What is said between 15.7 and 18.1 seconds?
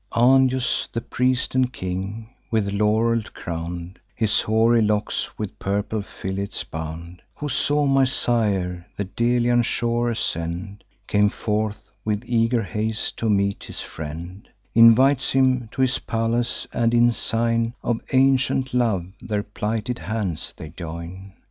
to his palace; and, in sign Of